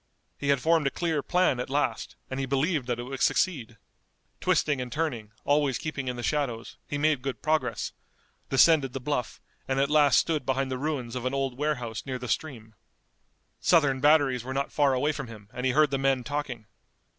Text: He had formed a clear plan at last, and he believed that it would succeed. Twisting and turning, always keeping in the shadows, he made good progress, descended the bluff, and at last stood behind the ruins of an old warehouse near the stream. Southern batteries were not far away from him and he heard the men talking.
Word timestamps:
He 0.39 0.47
had 0.47 0.59
formed 0.59 0.87
a 0.87 0.89
clear 0.89 1.21
plan 1.21 1.59
at 1.59 1.69
last, 1.69 2.15
and 2.27 2.39
he 2.39 2.47
believed 2.47 2.87
that 2.87 2.97
it 2.97 3.03
would 3.03 3.21
succeed. 3.21 3.77
Twisting 4.39 4.81
and 4.81 4.91
turning, 4.91 5.31
always 5.45 5.77
keeping 5.77 6.07
in 6.07 6.15
the 6.15 6.23
shadows, 6.23 6.77
he 6.87 6.97
made 6.97 7.21
good 7.21 7.43
progress, 7.43 7.91
descended 8.49 8.93
the 8.93 8.99
bluff, 8.99 9.39
and 9.67 9.79
at 9.79 9.91
last 9.91 10.17
stood 10.17 10.43
behind 10.43 10.71
the 10.71 10.79
ruins 10.79 11.15
of 11.15 11.25
an 11.25 11.35
old 11.35 11.55
warehouse 11.55 12.03
near 12.03 12.17
the 12.17 12.27
stream. 12.27 12.73
Southern 13.59 13.99
batteries 13.99 14.43
were 14.43 14.55
not 14.55 14.71
far 14.71 14.95
away 14.95 15.11
from 15.11 15.27
him 15.27 15.49
and 15.53 15.67
he 15.67 15.71
heard 15.71 15.91
the 15.91 15.99
men 15.99 16.23
talking. 16.23 16.65